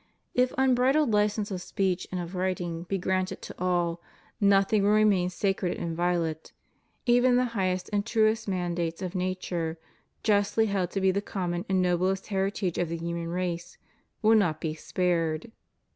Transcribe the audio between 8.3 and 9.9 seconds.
mandates of nature,